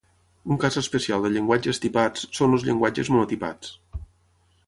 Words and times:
Un 0.53 0.57
cas 0.61 0.77
especial 0.79 1.25
de 1.25 1.29
llenguatges 1.33 1.81
tipats 1.83 2.25
són 2.39 2.57
els 2.59 2.67
llenguatges 2.69 3.11
monotipats. 3.17 3.73